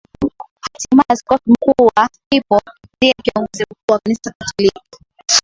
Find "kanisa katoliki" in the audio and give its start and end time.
3.99-4.97